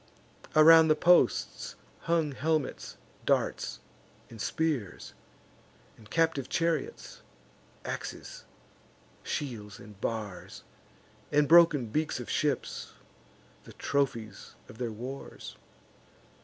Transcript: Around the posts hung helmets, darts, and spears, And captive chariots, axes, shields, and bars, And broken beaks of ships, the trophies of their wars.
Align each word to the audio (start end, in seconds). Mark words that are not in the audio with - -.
Around 0.55 0.87
the 0.87 0.95
posts 0.95 1.75
hung 1.99 2.31
helmets, 2.31 2.97
darts, 3.23 3.81
and 4.31 4.41
spears, 4.41 5.13
And 5.95 6.09
captive 6.09 6.49
chariots, 6.49 7.21
axes, 7.85 8.45
shields, 9.21 9.77
and 9.77 10.01
bars, 10.01 10.63
And 11.31 11.47
broken 11.47 11.85
beaks 11.85 12.19
of 12.19 12.31
ships, 12.31 12.93
the 13.63 13.73
trophies 13.73 14.55
of 14.67 14.79
their 14.79 14.91
wars. 14.91 15.55